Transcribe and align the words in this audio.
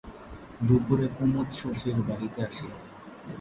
দুপুরে 0.67 1.07
কুমুদ 1.15 1.47
শশীর 1.59 1.97
বাড়িতে 2.07 2.39
আসিল। 2.47 2.71